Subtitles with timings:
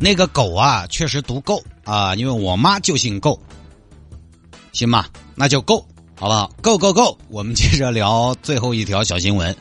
[0.00, 3.40] 那个狗啊，确实读够啊，因为我妈就姓够，
[4.72, 5.06] 行吗？
[5.34, 6.50] 那就够，好不好？
[6.62, 7.18] 够够够！
[7.28, 9.54] 我们接着聊最后一条小新闻。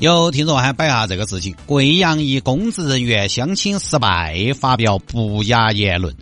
[0.00, 6.14] 有听众还摆下这个事情：贵阳一公职人员相亲失败，发表不雅言论。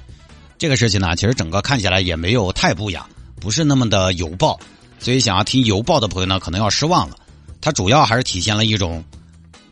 [0.58, 3.06] 这个事情呢，其实整个看起来也没有太不雅，
[3.40, 4.58] 不是那么的油爆，
[4.98, 7.16] 所以想要听油爆的朋友呢，可能要失望了。
[7.60, 9.02] 它主要还是体现了一种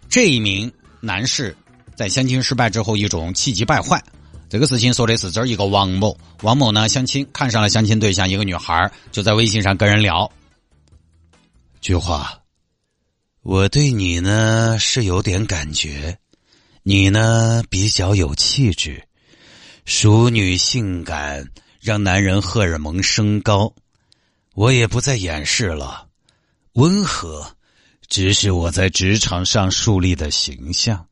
[0.08, 1.56] 这一名男士
[2.00, 4.02] 在相亲失败之后一种气急败坏。
[4.48, 10.32] 这个事情说的是这儿一个王某，王某呢相亲看上了相亲对象一个女孩，就在微信上跟人聊。
[11.82, 12.40] 菊花，
[13.42, 16.16] 我对你呢是有点感觉，
[16.84, 19.06] 你呢比较有气质，
[19.84, 21.50] 淑女性感，
[21.82, 23.74] 让男人荷尔蒙升高。
[24.54, 26.06] 我也不再掩饰了，
[26.72, 27.54] 温和，
[28.08, 31.06] 只是我在职场上树立的形象。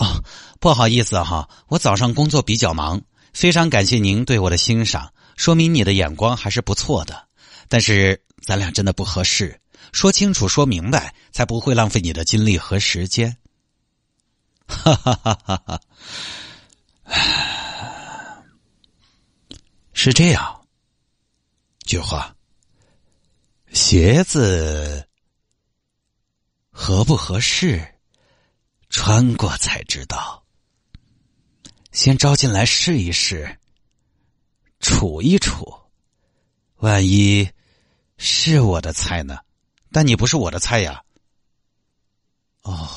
[0.00, 0.24] 哦，
[0.58, 3.02] 不好意思哈，我早上工作比较忙，
[3.34, 7.28] 非常感谢您对我的欣赏，说明你的眼光还是不错的。
[7.68, 9.60] 但是咱俩真的不合适，
[9.92, 13.36] 说清楚说明白，才不会浪费你的精力和时间。
[14.66, 15.80] 哈哈哈哈哈！
[19.92, 20.66] 是这样，
[21.84, 22.34] 菊花，
[23.70, 25.06] 鞋子
[26.70, 27.86] 合不合适？
[28.90, 30.44] 穿过才知道，
[31.92, 33.58] 先招进来试一试，
[34.80, 35.72] 处一处，
[36.78, 37.48] 万一
[38.18, 39.38] 是我的菜呢？
[39.92, 41.02] 但你不是我的菜呀。
[42.62, 42.88] 哦，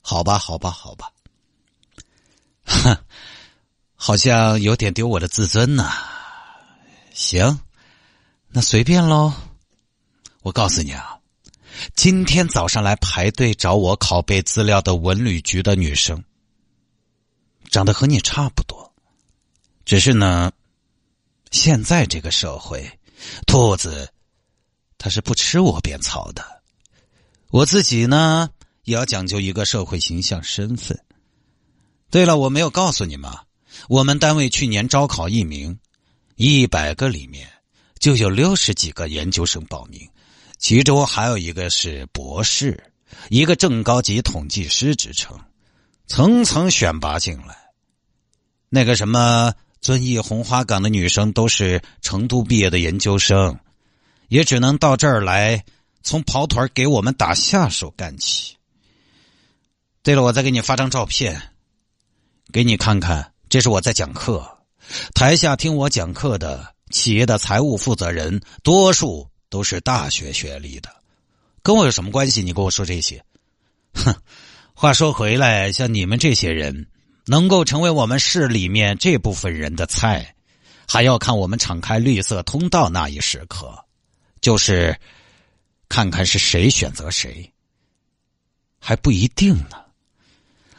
[0.00, 1.10] 好吧，好吧，好吧，
[2.64, 2.96] 哼，
[3.94, 5.90] 好像有点丢我的自尊呢。
[7.12, 7.58] 行，
[8.48, 9.32] 那随便喽。
[10.42, 11.19] 我告诉你啊。
[11.94, 16.22] 今天早上来排队找我拷贝资料的文旅局的女生，
[17.70, 18.92] 长得和你差不多，
[19.84, 20.52] 只是呢，
[21.50, 22.98] 现在这个社会，
[23.46, 24.12] 兔子
[24.98, 26.62] 它是不吃窝边草的。
[27.48, 28.50] 我自己呢，
[28.84, 30.98] 也要讲究一个社会形象身份。
[32.10, 33.42] 对了，我没有告诉你吗？
[33.88, 35.78] 我们单位去年招考一名，
[36.36, 37.50] 一百个里面
[37.98, 40.08] 就有六十几个研究生报名。
[40.60, 42.92] 其中还有一个是博士，
[43.30, 45.40] 一个正高级统计师职称，
[46.06, 47.56] 层层选拔进来。
[48.68, 53.58] 那个什么遵义红花岗的女生都是成都毕业的研究生，
[54.28, 55.64] 也只能到这儿来
[56.02, 58.54] 从跑腿给我们打下手干起。
[60.02, 61.40] 对了，我再给你发张照片，
[62.52, 64.58] 给你看看，这是我在讲课，
[65.14, 69.29] 台下听我讲课的企业的财务负责人，多数。
[69.50, 70.88] 都是大学学历的，
[71.62, 72.42] 跟我有什么关系？
[72.42, 73.22] 你跟我说这些，
[73.92, 74.14] 哼！
[74.72, 76.86] 话说回来，像你们这些人，
[77.26, 80.34] 能够成为我们市里面这部分人的菜，
[80.88, 83.76] 还要看我们敞开绿色通道那一时刻，
[84.40, 84.98] 就是
[85.88, 87.52] 看看是谁选择谁，
[88.78, 89.76] 还不一定呢。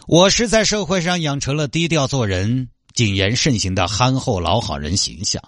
[0.07, 5.41] 我是在社会上养成了低调做人、谨言慎行的憨厚老好人形象，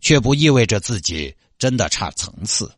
[0.00, 1.34] 却不意味着自己。
[1.58, 2.70] 真的差层次，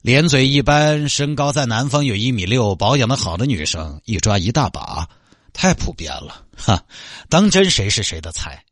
[0.00, 5.08] 脸嘴一般，身高在南方有一米六，保养的好的女生一抓一大把，
[5.52, 6.84] 太普遍了哈！
[7.28, 8.64] 当真谁是谁的菜？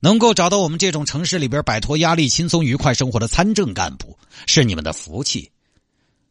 [0.00, 5.50] 能够找到我们这种城市里边摆脱压力、轻松愉快生活的参政干部，是你们的福气。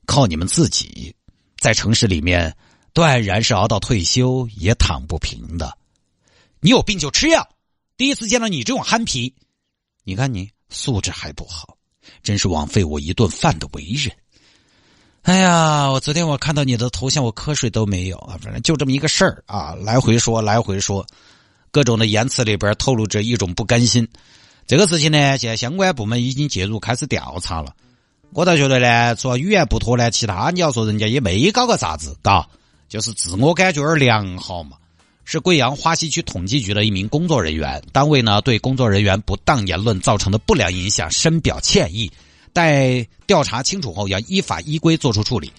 [0.05, 1.13] 靠你们自己，
[1.59, 2.55] 在城市里面
[2.93, 5.77] 断然是熬到退休也躺不平的。
[6.61, 7.47] 你有病就吃药。
[7.97, 9.35] 第一次见到你这种憨皮，
[10.03, 11.77] 你看你素质还不好。
[12.23, 14.11] 真是枉费我一顿饭的为人。
[15.23, 18.39] 哎呀，我昨天我看到你的头像，我瞌睡都没有啊！
[18.41, 21.05] 反正就这么一个事儿啊，来回说，来回说，
[21.69, 24.07] 各种的言辞里边透露着一种不甘心。
[24.65, 27.73] 这个事情呢，现在相关部门已经介入开始调查了。
[28.31, 32.47] 我倒觉得呢，除了语言不妥呢，其他你要说人家也没搞个啥子，嘎，
[32.87, 34.77] 就是自我感觉儿良好嘛。
[35.29, 42.09] 是贵阳花溪区统计局的一名工作人员，单位呢对工作人员不当言论造成的不良影响深表歉意，
[42.53, 45.51] 待调查清楚后要依法依规作出处理。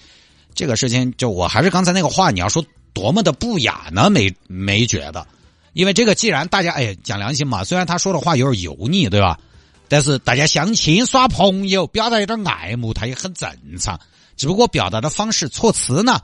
[0.54, 4.08] 这个事情就我还是刚才那个话，你要说多么的不雅呢？
[4.08, 5.26] 没没觉得，
[5.74, 9.38] 因为这个既然大家哎讲良心嘛，虽然他说的话有点油腻，对吧？
[9.86, 14.00] 但是大家相亲耍朋友，表达有点爱慕，他也很正常。
[14.34, 16.22] 只不过表达的方式、措辞呢，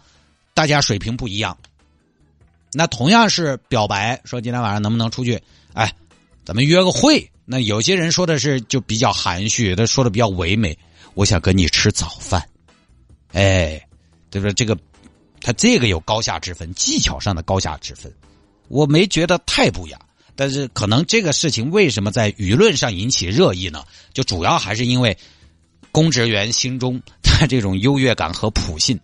[0.55, 1.55] 大家水平不一样。
[2.75, 5.41] 那同样是表白，说今天晚上能不能出去？
[5.73, 5.95] 哎，
[6.45, 7.31] 咱们约个会。
[7.47, 10.77] 那有些人说的是就比较含蓄，他说的比较唯美。
[11.15, 12.43] 我想跟你吃早饭，
[13.33, 13.81] 哎，
[14.31, 14.53] 对不对？
[14.53, 14.77] 这个
[15.41, 18.13] 他这个有高下之分，技巧上的高下之分，
[18.67, 19.99] 我没觉得太不雅。
[20.35, 23.85] 但是可能这个事情为什么在舆论上引起热议呢？
[24.13, 25.17] 就主要还是因为
[25.93, 28.99] 公职员心中 他这种优越感和普信。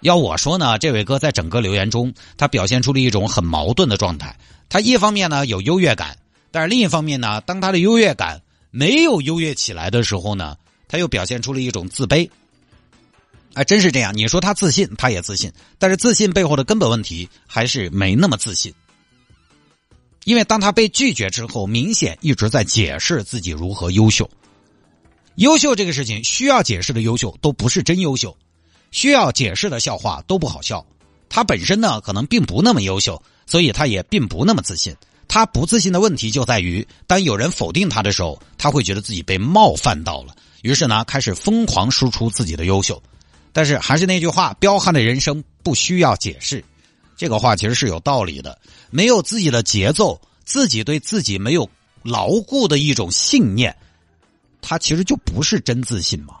[0.00, 4.36] 要我说呢，这位哥在整个留言中，他表现出了一种很矛盾的状态。
[4.68, 6.16] 他一方面呢有优越感，
[6.50, 10.56] 但是另一方面呢，当他的优越感没有优越起来的时候呢，
[10.86, 12.28] 他又表现出了一种自卑。
[13.54, 14.16] 哎，真是这样。
[14.16, 18.72] 你说他自信，他也自信，但是自信背后的根本问题还是没那么自信。
[20.24, 24.30] 因为当他被拒绝之后，明显一直在解释自己如何优秀。
[25.36, 28.36] 优秀这个事情需要解释的优秀都不是真优秀，
[28.90, 30.84] 需要解释的笑话都不好笑。
[31.28, 34.94] 他本身呢可能并不那么优秀，所以他也并不那么自信。
[35.28, 43.02] 他不自信的问题就在于，当有人否定他的时候，他会觉得自己被冒犯到了，于是呢开始疯狂输出自己的优秀。
[43.52, 46.64] 但是还是那句话，彪悍的人生不需要解释。
[47.16, 48.58] 这个话其实是有道理的。
[48.90, 51.68] 没有自己的节奏，自己对自己没有
[52.02, 53.76] 牢固的一种信念，
[54.62, 56.36] 他其实就不是真自信嘛。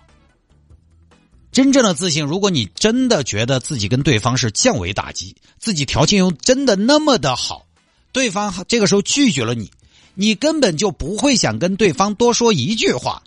[1.50, 7.66] 真正的自信，如果你真的觉得自己跟对方是降维打击，自己条件又真的那么的好，
[8.12, 9.70] 对方这个时候拒绝了你，
[10.14, 13.22] 你根本就不会想跟对方多说一句话，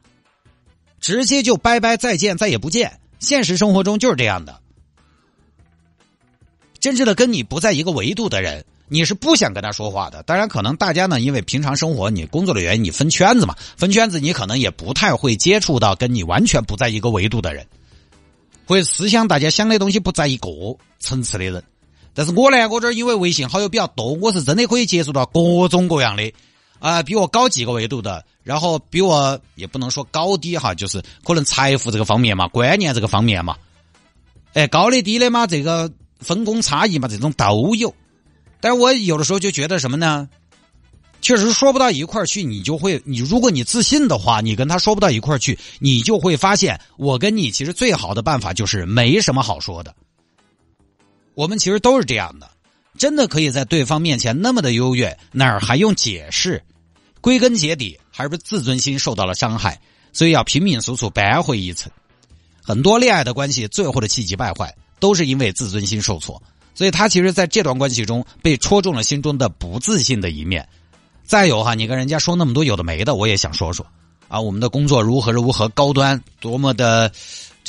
[0.99, 2.99] 直接就拜拜再见，再也不见。
[3.19, 4.59] 现实生活中就是这样的。
[6.79, 10.23] 真正的跟你不在一个维度的人，你是不想跟他说话的。
[10.23, 17.67] 当然，可能大家呢，因为平常生活你工作的原因，你分圈子嘛，分圈子你可能也不太会接触到跟你完全不在一个维度的人，
[18.65, 20.49] 或者思想大家想的东西不在一个
[20.99, 21.63] 层次的人。
[22.13, 26.31] 但是我呢，我这儿因为微信好友比较多，我是真的可以接触到各种各样的
[26.79, 33.55] 啊，比我高几个维度的，然后比我也不能说高低哈，就是可能财富这个方面嘛，观念这个方面嘛，
[34.53, 35.91] 哎，高的低的嘛，这个。
[36.21, 37.95] 分工差异嘛，这种都有，
[38.59, 40.29] 但我有的时候就觉得什么呢？
[41.21, 49.95] 确实说不到一块儿去，你就会，你如果你自信的话，你跟他说不到一块儿去，你就会发现，我跟你其实最好的办法就是没什么好说的。
[51.33, 52.49] 我们其实都是这样的，
[52.97, 56.61] 真的可以在对方面前那么的优越，哪儿还用解释？
[57.21, 59.79] 归根结底还是自尊心受到了伤害，
[60.11, 61.91] 所以要平平俗俗扳回一层。
[62.61, 64.75] 很多恋爱的关系最后的气急败坏。
[65.01, 66.39] 都是因为自尊心受挫，
[66.75, 70.69] 所以他其实在这段关系中被戳中了心中的不自信的一面。
[71.31, 73.87] 再有哈，你跟人家说那么多有的没的，我也想说说
[74.27, 77.09] 啊，我们的工作如何如何高端，多么的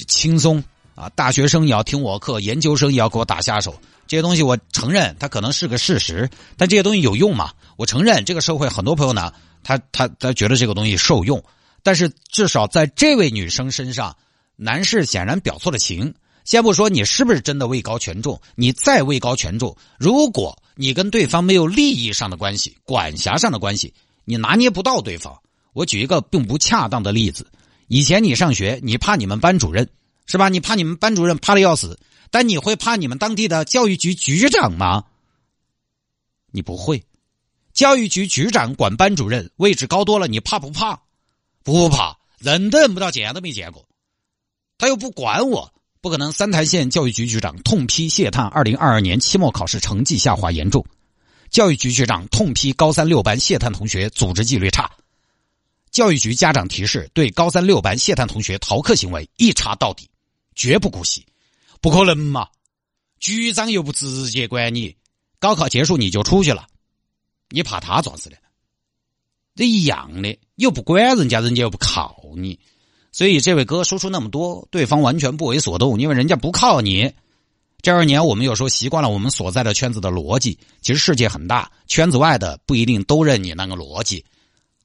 [0.08, 0.64] 轻松
[0.96, 1.08] 啊！
[1.10, 7.52] 大学生也要听我课，研究生也要给我打下手，这些东西我承认它可能是个事实，但这些东西有用吗？
[7.76, 9.32] 我承认这个社会很多朋友呢，
[9.62, 11.44] 他他他觉得这个东西受用，
[11.84, 14.16] 但是至少在这位女生身上，
[14.56, 16.14] 男士显然表错了情。
[16.44, 23.94] 先不说你是不是真的位高权重，你再位高权重，如果你跟对方没有利益上的关系、管辖上的关系，
[24.24, 25.40] 你拿捏不到对方。
[25.72, 27.46] 我举一个并不恰当的例子：
[27.86, 29.88] 以前你上学，你怕你们班主任
[30.26, 30.48] 是吧？
[30.48, 31.98] 你怕你们班主任怕的要死，
[32.30, 35.04] 但你会怕你们当地的教育局局长吗？
[36.50, 37.02] 你不会。
[37.72, 41.00] 教育局局长管班主任，位置高多了，你怕不怕？
[41.62, 43.86] 不怕，认都认不到，见都没见过，
[44.76, 45.72] 他又不管我。
[46.02, 46.32] 不可能！
[46.32, 50.84] 三台县教育局局长痛批谢探二零二二年期末考试成绩下滑严重。
[51.48, 54.90] 教育局局长痛批高三六班谢探同学组织纪律差。
[55.92, 60.10] 教育局家长提示对高三六班谢探同学逃课行为一查到底，
[60.56, 61.24] 绝不姑息。
[61.80, 62.48] 不可能嘛？
[63.20, 64.96] 局长又不直接管你，
[65.38, 66.66] 高考结束你就出去了，
[67.50, 68.36] 你怕他做事的？
[69.54, 72.58] 这一样的，又不管人家，人家又不靠你。
[73.12, 77.12] 所以这位哥说出那么多，对方完全不为所动，因为人家不靠你。
[77.82, 84.24] 这二年我们有时候习惯了我们所在的圈子的逻辑，其实世界很大，圈子外的不一定都认你那个逻辑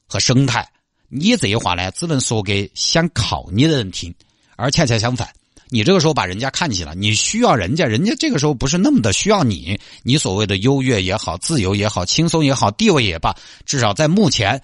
[0.07, 0.67] 和生态。
[1.07, 4.13] 你这些话呢，只能说给想靠你的人听，
[4.57, 5.29] 而恰恰相反，
[5.69, 9.79] 你这个时候把人家看起了，你需要人家，人家这个时候不是那么的需要你。
[10.03, 13.33] 你所谓的优越也好，自由也好，轻松也好，地位也罢，
[13.65, 14.61] 至少在目前，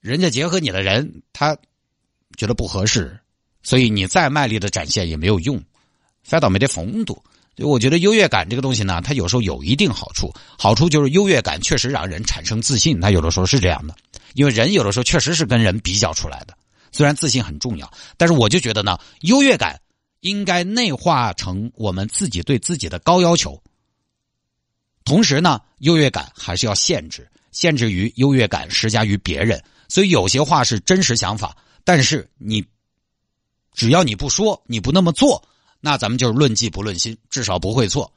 [0.00, 1.56] 人家结合你的人，他。
[2.36, 3.18] 觉得不合适，
[3.62, 5.62] 所以你再卖力的展现也没有用，
[6.22, 7.22] 反倒没得风度。
[7.54, 13.94] 就我觉得优越感这个东西呢，它有时候有一定好处，好处就是优越感确实让人产生自信，它有的时候是这样的，
[14.34, 16.54] 因为人有的时候确实是跟人比较出来的。
[16.92, 19.80] 虽然自信很重要，但是我就觉得呢，优越感
[20.20, 23.62] 应该内化成我们自己对自己的高要求。
[25.04, 29.62] 同时呢，优越感还是要限制，限制于优越感施加于别人。
[29.88, 31.56] 所以有些话是真实想法，
[31.86, 32.66] 但是你
[33.72, 35.40] 只要你不说，你不那么做。
[35.78, 38.12] 那咱们就是论迹不论心，至少不会错。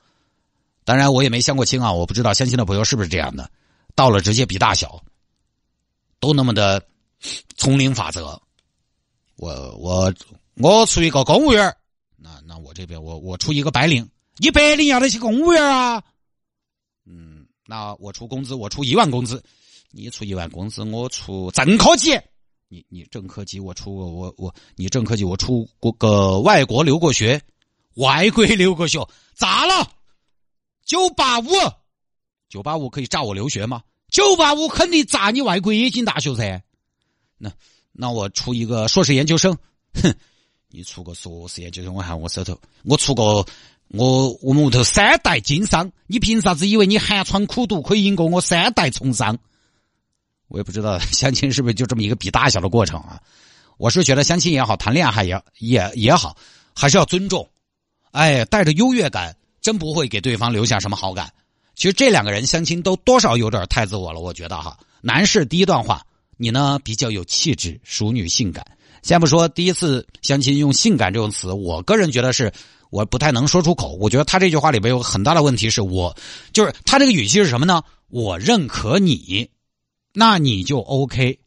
[0.84, 3.52] 当然，我也没相过亲啊，我不知道相亲的朋友是不是这样的。
[3.94, 5.00] 到了直接比大小，
[6.20, 6.84] 都那么的
[7.58, 8.42] 丛林法则。
[9.36, 10.12] 我我
[10.56, 11.78] 我出一个公务员
[12.18, 16.04] 那那我这边我我出一个白领，你白领要得起公务员啊？
[17.06, 19.44] 嗯，那我出工资，我出一万工资，
[19.92, 22.20] 你出一万工资，我出正科级。
[22.72, 27.42] 你你正科级，我出我我你正科级，我出国个外国留过学，
[27.96, 29.92] 外国留过学，咋了？
[30.86, 31.48] 九八五，
[32.48, 33.82] 九八五可以炸我留学吗？
[34.12, 36.62] 九八五肯定炸你外国冶金大学噻。
[37.40, 37.52] 那
[37.92, 39.58] 那我出一个硕士研究生，
[39.96, 40.14] 哼，
[40.70, 43.44] 你出个硕士研究生，我看我手头，我出个
[43.88, 49.40] 我我们屋头三代经商，你凭啥子以为你寒窗苦读可以赢过我三代从商？
[50.50, 53.20] 我也不知道 相亲是不是就这么一个比大小的过程啊？
[53.78, 56.36] 我是觉得相亲也好，谈恋爱也也也好，
[56.76, 57.50] 还是要尊重。
[58.12, 61.32] 哎，带着优越感，真不会给对方留下什么好感。
[61.76, 64.78] 其实这两个人相亲都多少有点太自我了，我觉得哈。
[65.02, 68.66] 男士第一段话，你呢比较有气质，淑女性感。
[69.02, 72.52] 先不说第一次相亲用“性感”这种词，我个人觉得是
[72.90, 73.96] 我不太能说出口。
[74.02, 76.14] 我觉得他这句话里边有很大的问题，是我
[76.52, 77.82] 就是他这个语气是什么呢？
[78.10, 79.50] 我认可你。
[80.14, 81.40] 那你就 OK，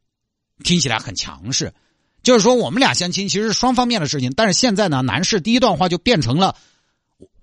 [0.63, 1.75] 听起来很强势，
[2.23, 6.57] 就是说我们俩相亲其实是双方面的事情，但是现在呢，男士第一段话就变成了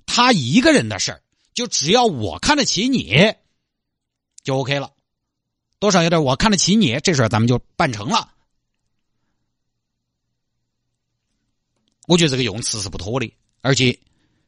[0.05, 1.21] 他一个人的事儿，
[1.53, 3.33] 就只要我看得起你，
[4.43, 4.91] 就 OK 了，
[5.77, 8.33] 多少有点我看得起你，这事儿咱们就办成了。
[12.07, 13.99] 我觉得这个用词是不妥的，而且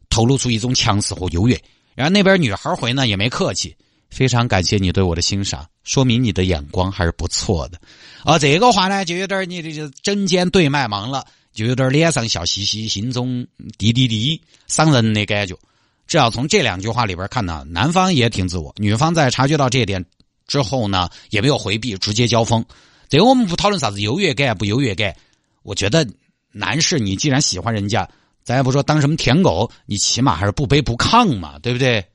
[0.09, 1.61] 透露出一种强势和优越，
[1.93, 3.75] 然后那边女孩回呢也没客气。
[4.11, 7.79] 非常感谢你对我的欣赏，说明你的眼光还是不错的。
[8.23, 15.57] 啊，这个话呢，就有点你这就针尖对麦芒了，就有点脸上笑嘻嘻，心中滴滴滴伤人的感觉。
[16.05, 20.05] 只要从这两句话里边看呢，男方也挺自我，女方在察觉到这一点
[20.45, 22.63] 之后呢，也没有回避，直接交锋。
[23.07, 25.15] 这个我们不讨论啥子优越感不优越感，
[25.63, 26.05] 我觉得
[26.51, 28.07] 男士你既然喜欢人家，
[28.43, 32.05] 咱也不说当什么舔狗，你起码还是不卑不亢嘛，对不对？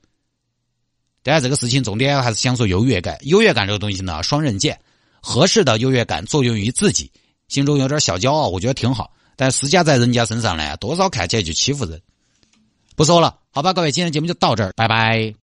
[1.33, 3.17] 但这个事情重点还是享受优越感。
[3.23, 4.79] 优越感这个东西呢，双刃剑。
[5.21, 7.11] 合适的优越感作用于自己，
[7.49, 9.11] 心中有点小骄傲，我觉得挺好。
[9.35, 12.01] 但施加在人家身上呢，多少看起来就欺负人。
[12.95, 15.35] 不说了，好吧，各位，今天节目就到这儿，拜拜。